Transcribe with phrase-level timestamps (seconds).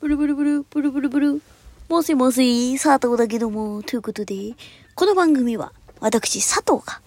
[0.00, 1.42] ブルブルブル、ブルブルブル。
[1.90, 4.54] もしもし、佐藤だけども、ということで、
[4.94, 7.02] この番組は、私、佐藤が、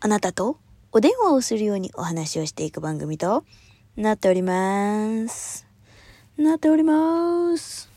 [0.00, 0.58] あなたと
[0.92, 3.46] お電話をするようにお話をしていく番組と
[3.96, 5.66] なっております。
[6.36, 7.88] なっております。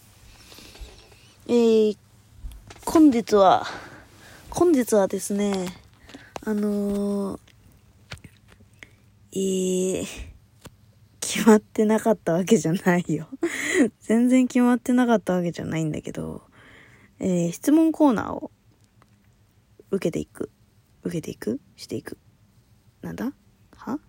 [1.50, 1.98] えー、
[2.86, 3.68] 本日は、
[4.50, 5.77] 本日はですね、
[6.45, 7.39] あのー、
[9.34, 10.07] えー、
[11.20, 13.27] 決まってなかったわけじゃないよ。
[14.00, 16.43] 全然決まってなかったわけじゃないんだけど、
[17.20, 18.52] えー、質問コーナーを
[19.92, 20.50] 受けていく。
[21.04, 21.61] 受けていく？
[21.75, 22.18] していく？
[23.02, 23.33] なんだ？
[23.75, 24.00] は？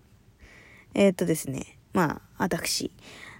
[0.94, 1.78] えー、っとですね。
[1.92, 2.92] まあ、私、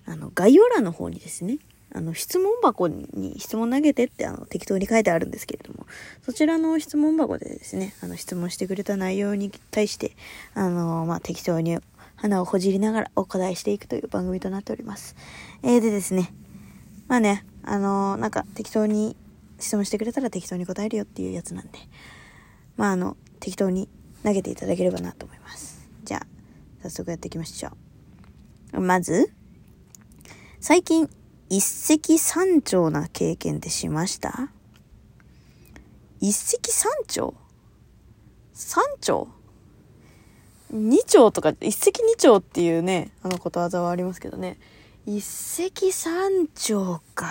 [0.06, 1.58] あの、概要欄の方にですね、
[1.92, 5.86] あの、質問箱に質問投げてってあの、適当に書いてあるんですけれども、
[6.22, 10.16] そちらの質問箱でですね、あの、質問してくれた内容に対して、
[10.54, 11.78] あの、まあ、適当に
[12.20, 15.14] 花をほじりながらお答えしていくという番組となっております。
[15.62, 16.34] えー、でですね、
[17.06, 19.16] まあね、あのなんか適当に
[19.60, 21.78] 質問してくれたら適当に答えるよっていうやつなんで、
[22.76, 23.88] まああの、適当に
[24.24, 25.88] 投げていただければなと思います。
[26.04, 26.26] じゃあ、
[26.82, 27.70] 早速やっていきましょ
[28.72, 28.80] う。
[28.80, 29.32] まず、
[30.60, 31.08] 最近、
[31.48, 34.50] 一石三鳥な経験ってしました？
[36.20, 37.32] 一石三鳥？
[38.52, 39.28] 三鳥？
[40.70, 44.58] 二鳥とか、一石二鳥っていうね、あのことわざはありますけどね。
[45.06, 47.26] 一石三鳥か。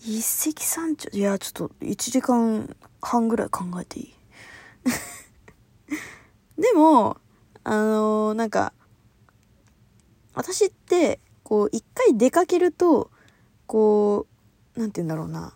[0.00, 1.16] 一石三鳥。
[1.16, 4.14] いや、ちょっと1時間半ぐらい考えていい？
[6.60, 7.18] でも、
[7.64, 8.72] あのーなんか、
[10.34, 13.10] 私って、こう、一回出かけると、
[13.66, 14.26] こ
[14.76, 15.54] う、なんて言うんだろうな。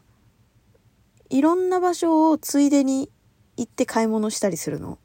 [1.28, 3.10] いろんな場所をついでに
[3.56, 4.98] 行って買い物したりするの。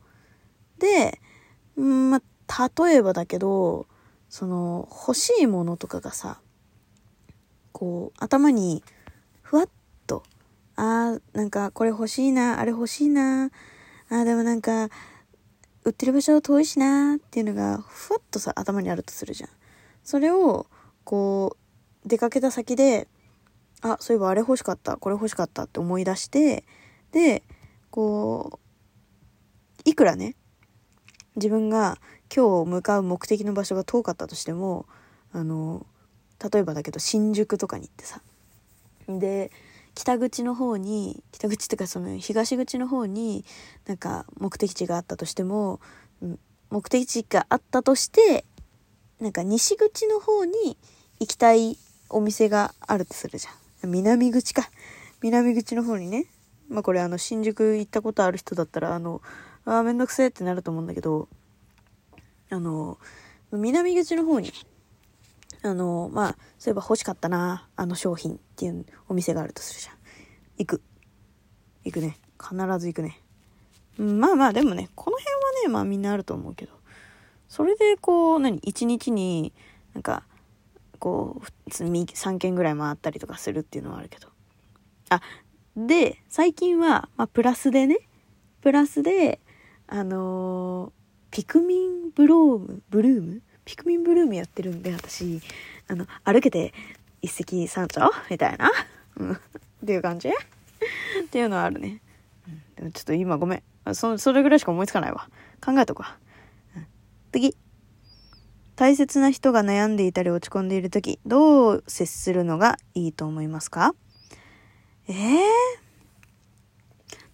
[0.81, 1.21] で、
[1.75, 3.87] まあ、例えばだけど、
[4.29, 6.41] その、欲しいものとかがさ、
[7.71, 8.83] こう、頭に、
[9.43, 9.69] ふわっ
[10.07, 10.23] と、
[10.75, 13.51] あー、なんか、これ欲しいな、あれ欲しいな、
[14.09, 14.89] あー、でもなんか、
[15.83, 19.49] 売ってる場所遠いしな、っていうのが、ふわっとさ、頭にあるとするじゃん。
[20.03, 20.65] それを、
[21.03, 21.57] こ
[22.05, 23.07] う、出かけた先で、
[23.81, 26.65] あ、そういえばあれ欲しかった、これ欲しかったって思い出して、
[27.11, 27.43] で、
[27.91, 28.59] こ
[29.85, 30.35] う、いくらね、
[31.35, 31.97] 自分が
[32.33, 34.85] 今日向かう目的の場所が遠かったとしても
[35.33, 35.85] あの
[36.51, 38.21] 例えばだけど新宿とかに行ってさ。
[39.07, 39.51] で
[39.93, 43.43] 北口の方に北口っていうかその東口の方に
[43.85, 45.81] なんか目的地があったとしても
[46.21, 48.45] うん目的地があったとして
[49.19, 50.77] なんか西口の方に
[51.19, 51.77] 行きたい
[52.09, 53.91] お店があるとするじゃん。
[53.91, 54.69] 南口か。
[55.21, 56.25] 南口の方にね。
[56.69, 59.21] まあこれあの新宿行ったことある人だったらあの
[59.65, 61.27] あーめんどくせえってなると思うんだけど
[62.49, 62.97] あの
[63.51, 64.51] 南口の方に
[65.63, 69.95] あのまあそういえば欲しかったなあの商品っていうお店があるとするじゃん。
[70.57, 70.81] 行く。
[71.83, 72.17] 行くね。
[72.41, 73.19] 必ず行くね。
[73.99, 76.73] うんまあまあでもねこの辺はねまあみんなあると思うけど。
[77.47, 79.51] それでこう何一日に
[79.93, 80.23] なんか
[80.99, 84.29] こう普通に3軒ぐらい回ったりとかするっていうのはあるけど。
[85.09, 85.21] あ
[85.75, 87.99] で最近は、まあ、プラスでね。
[88.61, 89.39] プラスで
[89.93, 90.91] あのー
[91.31, 93.41] ピクミンブロームブルーム？
[93.63, 95.39] ピクミンブルームやってるんで私。
[95.87, 96.73] あの歩けて
[97.21, 98.05] 一石三鳥？
[98.29, 98.69] みたいな、
[99.15, 99.37] うん、っ
[99.85, 100.27] ていう感じ？
[100.27, 100.31] っ
[101.29, 102.01] ていうのはあるね、
[102.47, 103.63] うん、でもちょっと今ごめん。
[103.95, 105.29] そそれぐらいしか思いつかないわ。
[105.63, 106.17] 考えとくわ、
[106.75, 106.87] うん、
[107.31, 107.55] 次。
[108.75, 113.95] 大切な人が悩んでいたり落ち込んでいる時どう接するのがいいと思いますか？
[115.07, 115.15] えー、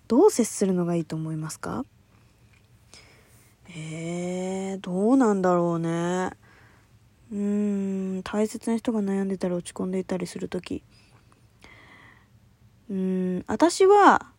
[0.08, 1.84] どう接するのがいいと思いますか？
[3.76, 6.32] えー、どうなんだろうね。
[7.32, 10.84] うーん、大切な人が悩んでたり落ち込んでいたりするとき。
[12.90, 14.32] うん、私は、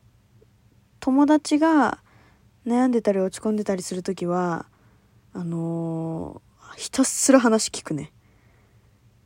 [1.01, 2.03] 友達が
[2.67, 4.67] 悩んでたり落ち込んでたりするときは、
[5.33, 8.13] あのーひたすら話聞くね。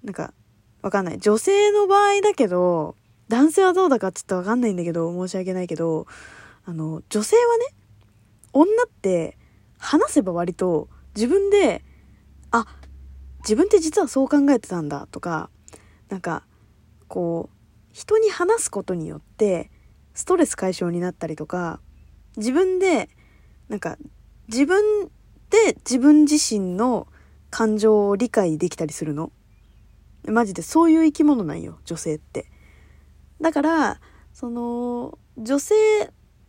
[0.02, 0.32] なんか、
[0.80, 1.18] わかんない。
[1.18, 2.96] 女性の場合だけど、
[3.28, 6.06] 男性はどうだかちょっとわかんないんだけど、申し訳ないけど、
[6.64, 7.64] あの、女性はね、
[8.54, 9.36] 女って、
[9.82, 11.84] 話せば割と自分で、
[12.52, 12.66] あ、
[13.40, 15.50] 自分って実はそう考えてたんだとか、
[16.08, 16.44] なんか、
[17.08, 17.56] こう、
[17.92, 19.72] 人に話すことによって、
[20.14, 21.80] ストレス解消になったりとか、
[22.36, 23.10] 自分で、
[23.68, 23.98] なんか、
[24.46, 25.10] 自分
[25.50, 27.08] で自分自身の
[27.50, 29.32] 感情を理解できたりするの。
[30.28, 32.46] マジでそういう生き物なんよ、女性って。
[33.40, 34.00] だから、
[34.32, 35.74] その、女性、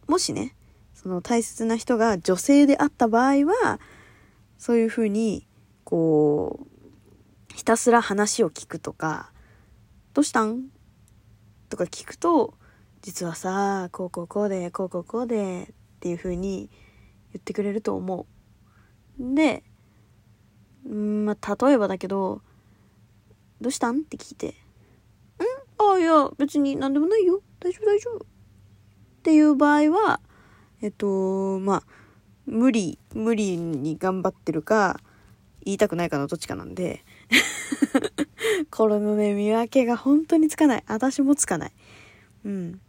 [0.07, 0.55] もしね、
[1.03, 3.79] その大切な人が女性であった場合は、
[4.57, 5.45] そういうふうに、
[5.83, 6.65] こ
[7.51, 9.33] う、ひたすら話を聞くとか、
[10.13, 10.69] どうしたん？
[11.69, 12.53] とか聞くと、
[13.01, 16.69] 実はさ、こうこうこうで、こうこうこうで、っていう風に
[17.33, 18.27] 言ってくれると思
[19.19, 19.35] う。
[19.35, 19.63] で、
[20.87, 22.41] ん、まあ、例えばだけど、
[23.59, 23.97] どうしたん？
[23.97, 24.53] って聞いて、ん？
[25.79, 27.41] あ、いや、別に何でもないよ。
[27.59, 28.17] 大丈夫大丈夫。
[28.17, 28.19] っ
[29.23, 30.21] ていう場合は、
[30.83, 31.83] えっと、まあ、
[32.45, 34.99] 無理、無理に頑張ってるか、
[35.63, 37.05] 言いたくないかのどっちかなんで、
[38.69, 40.83] これのね、見分けが本当につかない。
[40.87, 41.71] 私もつかない。
[42.43, 42.81] うん。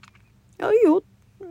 [0.58, 1.05] あ、いいよ。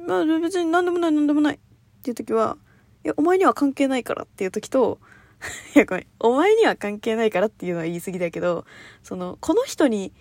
[0.06, 1.56] まあ、別に何でもない、何でもない。
[1.56, 1.60] っ
[2.04, 2.58] ていう時は、
[3.06, 5.00] いや、お前には関係ないからっていう時と、
[5.78, 6.08] いや、ごめん。
[6.20, 8.66] お前には関係ないからっていうのは言い過ぎだけど、
[9.02, 10.12] その、この人に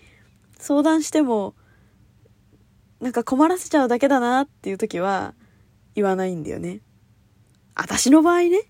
[0.57, 1.53] 相談しても、
[3.01, 5.33] なんか困らせちゃうだけだなっていう時は、
[5.95, 6.81] 言わないんだよね。
[7.75, 8.61] 私の場合ね。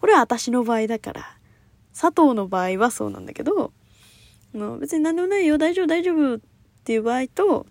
[0.00, 1.38] これは私の場合だから。
[1.92, 3.72] 佐藤の場合はそうなんだけど、
[4.52, 6.40] の別に何でもないよ、大丈夫、大丈夫っ
[6.84, 7.66] ていう場合と、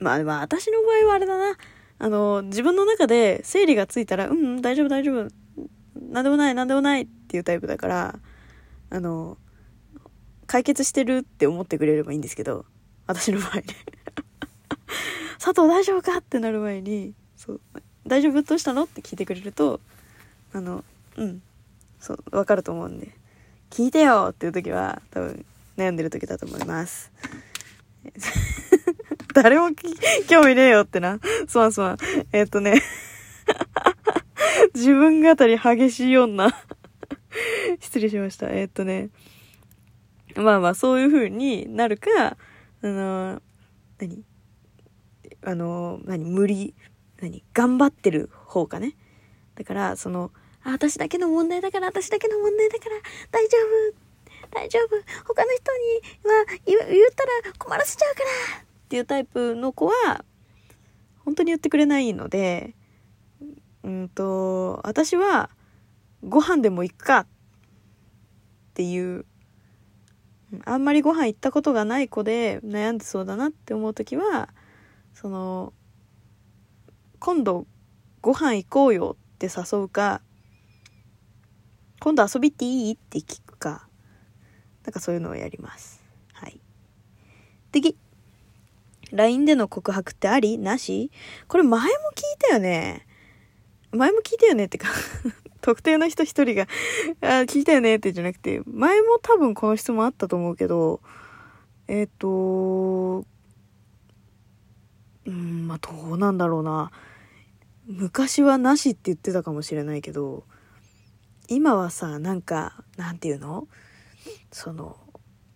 [0.00, 1.56] まあまあ私の場合はあれだな。
[1.98, 5.28] あの、自分の中で整理がついたら、うん、大丈夫、大丈夫。
[6.10, 8.18] なんでもない、なんでもないっていうタイプだから、
[8.90, 9.38] あの、
[10.46, 12.66] 解決してるって思ってくれればいいんですけど、
[13.06, 13.64] 私の場合ね。
[15.38, 17.14] 佐藤大丈夫かってなる前に、
[17.44, 17.60] そう、
[18.06, 18.40] 大丈夫？
[18.42, 18.84] どうしたの？
[18.84, 19.80] って聞いてくれると、
[20.52, 20.84] あの、
[21.16, 21.42] うん、
[21.98, 23.08] そう、わかると思うんで、
[23.68, 25.44] 聞いてよっていう時は、多分、
[25.76, 27.10] 悩んでる時だと思います。
[29.34, 29.70] 誰も
[30.28, 31.18] 興味ねえよってな。
[31.48, 31.96] すまんすまん。
[32.30, 32.80] えっとね。
[34.74, 36.48] 自分語り激しい女。
[37.80, 38.50] 失礼しました。
[38.50, 39.08] えっとね。
[40.36, 42.36] まあまあ、そういう風になるか、あ
[42.86, 43.42] の、
[43.98, 44.22] 何？
[45.44, 46.24] あの、何？
[46.24, 46.74] 無理、
[47.22, 48.96] 何頑張ってる方かね。
[49.54, 50.32] だから、その、
[50.64, 52.96] 私だけの問題だから、私だけの問題だから、
[53.30, 54.02] 大丈夫
[54.50, 54.96] 大丈夫
[55.26, 58.26] 他の人には言ったら困らせちゃうから
[58.62, 60.24] っていうタイプの子は、
[61.24, 62.74] 本当に言ってくれないので、
[63.84, 65.50] うんと、私は、
[66.24, 67.26] ご飯でも行くかっ
[68.74, 69.24] ていう、
[70.64, 74.50] あんまりご飯行ったことがない子で悩んでそうだなって思うときは、
[75.14, 75.72] その、
[77.24, 77.68] 今度
[78.20, 80.22] ご飯行こうよって誘うか、
[82.00, 82.94] 今度遊びっていい？
[82.94, 83.86] って聞くか、
[84.84, 86.02] なんかそういうのをやります。
[86.32, 86.58] はい。
[87.70, 87.96] 次。
[89.12, 90.58] LINE での告白ってあり？
[90.58, 91.12] なし？
[91.46, 93.06] これ前も聞いたよね。
[93.92, 94.88] 前も聞いたよねってか
[95.62, 96.66] 特定の人一人が
[97.20, 101.00] あ、聞いたよねってじゃなくて、前も多分この質問あったと思うけど、
[101.86, 103.24] えっ、と、
[105.24, 106.90] うん、まあどうなんだろうな。
[107.92, 110.44] 昔はなしって言ってたかもしれないけど、
[111.48, 113.68] 今はさ、なんか、なんていうの？
[114.50, 114.96] その、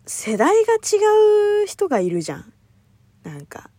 [0.07, 2.53] 世代が違う人がいるじゃん。
[3.23, 3.71] なんか。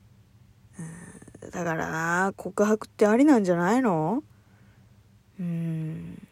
[1.43, 4.23] うん、だからな、告白ってありなんじゃないの？
[5.39, 6.27] うん。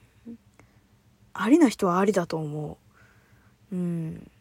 [1.33, 2.79] ありな人はありだと思
[3.71, 3.75] う。
[3.75, 4.31] うん。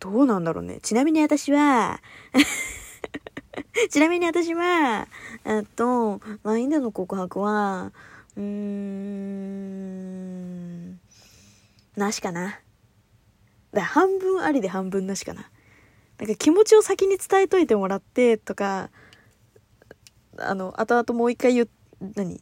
[0.00, 0.78] どうなんだろうね。
[0.80, 2.00] ちなみに私は、
[3.90, 5.06] ちなみに私は、
[5.44, 7.92] えっと、LINE での告白は、
[8.36, 9.78] うーん、
[11.96, 12.60] なしかな。
[13.72, 15.50] だ半分ありで半分なしかな。
[16.18, 18.90] なんか気持ちを先に伝えといてもらってとか、
[20.38, 21.68] あの、後々もう一回言、
[22.14, 22.40] 何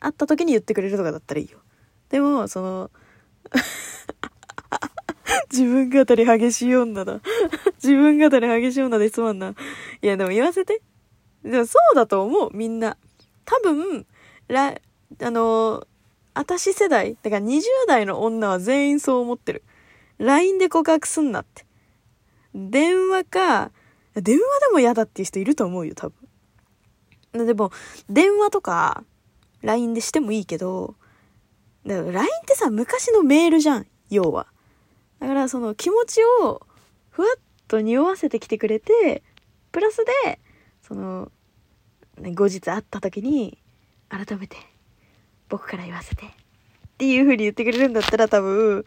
[0.00, 1.58] 会った時に言ってくれるとかだったらいいよ。
[2.10, 2.90] でも、その、
[5.50, 7.20] 自分語り激しい女だ。
[7.82, 9.54] 自分語り激しい女ですまんな。
[10.02, 10.82] いや、でも言わせて。
[11.42, 12.96] でもそうだと思う、みんな。
[13.44, 14.06] 多分、
[14.48, 14.74] ら、
[15.20, 15.86] あの、
[16.34, 19.62] 私世代、だから20代の女は全員そう思ってる。
[20.18, 21.64] LINE で告白すんなって。
[22.54, 23.70] 電話か、
[24.14, 26.10] 電話でも嫌だっていう人いると思うよ、多
[27.32, 27.46] 分。
[27.46, 27.70] でも、
[28.08, 29.04] 電話とか、
[29.62, 30.94] LINE でしてもいいけど、
[31.86, 34.46] だから LINE ってさ、昔のメールじゃん、要は。
[35.20, 36.66] だからその気持ちを
[37.10, 39.22] ふわっと匂わせてきてくれて、
[39.72, 40.40] プラスで、
[40.82, 41.30] その、
[42.18, 43.58] ね後日会った時に、
[44.08, 44.56] 改めて、
[45.48, 46.28] 僕から言わせて、っ
[46.98, 48.84] ていう風に言ってくれるんだったら多分、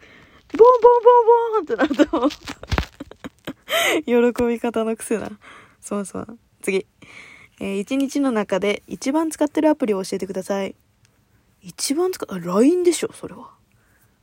[0.56, 2.30] ボンボンボンボンってなると思う。
[4.34, 5.30] 喜び方の癖な。
[5.80, 6.38] そうそう。
[6.60, 6.86] 次。
[7.60, 10.74] えー一日の中で一番使ってるアプリを教えてください。
[11.60, 13.50] 一番使っ、あ、LINE でしょ、それは。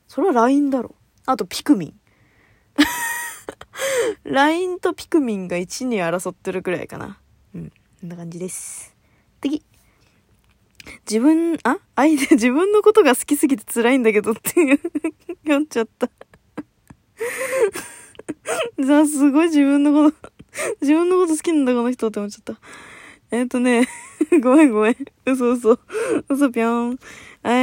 [0.08, 0.96] それは LINE だろ。
[1.30, 1.94] あと、ピクミン。
[4.26, 7.20] LINE とピクミンが1に争ってるくらいかな。
[7.54, 7.72] うん。
[8.02, 8.96] こんな感じです。
[9.40, 9.64] 次。
[11.08, 11.78] 自分、あ？
[11.96, 14.80] 相手、 自分のことが好きすぎて辛いんだけどっていう
[15.44, 16.10] 読んじゃった。
[18.84, 20.32] さあ、すごい自分のこと
[20.82, 22.60] 自分のこと好きなんだ、この人って思っちゃった。
[23.30, 23.88] えっ、ー、とね、
[24.42, 24.96] ごめんごめん。
[25.28, 25.78] 嘘嘘。
[26.28, 26.98] 嘘ぴょん。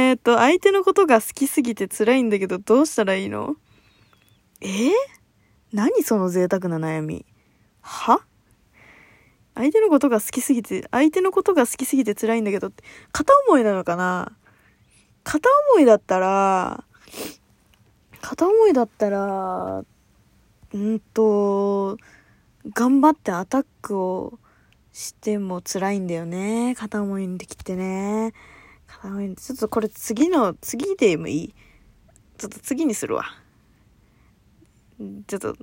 [0.07, 3.55] えっ、と、相手のことが好きすぎて辛いんだけど、どうしたらいいの？
[4.61, 4.91] えー、
[5.73, 7.25] 何その贅沢な悩み？
[7.81, 8.21] は？
[9.53, 14.31] 相手のことが好きすぎて、相手のことが好きすぎて辛いんだけどって、片思いなのかな？
[15.23, 16.85] 片思いだったら、
[18.21, 19.83] 片思いだったら、
[20.73, 21.97] うんと、
[22.73, 24.39] 頑張ってアタックを
[24.93, 26.75] しても辛いんだよね。
[26.77, 28.33] 片思いできてね。
[28.87, 31.53] 片思い、ちょっとこれ次の、次でもいい？
[32.37, 33.25] ちょっと次にするわ。
[35.27, 35.55] ちょっと、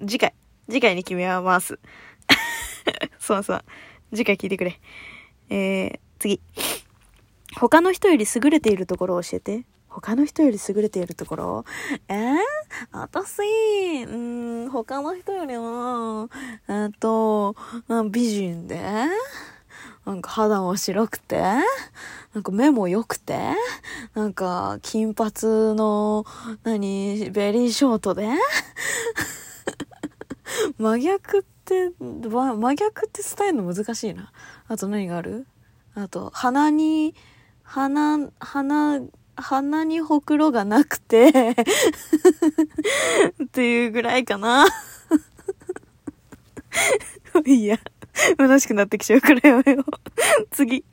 [0.00, 0.34] 次回、
[0.68, 1.78] 次回に君は回す。
[3.18, 3.64] そうそう。
[4.10, 4.80] 次回聞いてくれ。
[5.48, 6.40] えー、次。
[7.56, 9.64] 他の人より優れているところを教えて。
[9.88, 11.64] 他の人より優れているところ？
[12.08, 12.36] えー、
[12.92, 14.16] 私、う
[14.66, 16.30] ん、他の人よりは、
[16.68, 17.54] えっと、
[18.10, 18.80] 美人で、
[20.04, 23.38] なんか肌も白くて、なんか目も良くて、
[24.14, 25.32] なんか金髪
[25.76, 26.24] の、
[26.64, 28.28] 何、ベリーショートで、
[30.78, 34.32] 真逆って、真逆って伝えるの難しいな。
[34.66, 35.46] あと何がある？
[35.94, 37.14] あと、鼻に、
[37.62, 39.00] 鼻、鼻、
[39.36, 41.54] 鼻にほくろがなくて
[43.44, 44.66] っていうぐらいかな
[47.46, 47.78] い いや。
[48.38, 49.84] 虚しくなってきちゃうからやめよう
[50.50, 50.84] 次。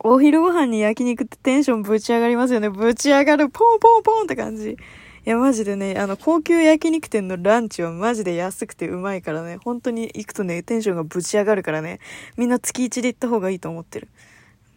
[0.00, 2.68] お昼ご飯に焼肉ってテンションぶち上がりますよね。
[2.68, 3.48] ぶち上がる。
[3.48, 4.70] ポンポンポンって感じ。
[4.70, 4.76] い
[5.24, 12.00] や、マジでね、あの、高級焼肉店のランチはマジで安くてうまいからね、本当に行くとね、テンションがぶち上がるからね、
[12.36, 14.08] みんな月1で行った方がいいと思ってる。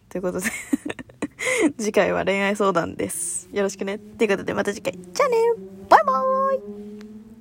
[0.08, 0.46] ということで
[1.78, 3.48] 次回は恋愛相談です。
[3.52, 3.98] よろしくね。
[3.98, 4.92] ということでまた次回。
[4.92, 5.36] じゃあね
[5.88, 7.19] バイバーイ